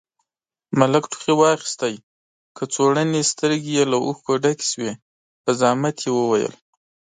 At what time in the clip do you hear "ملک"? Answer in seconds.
0.79-1.03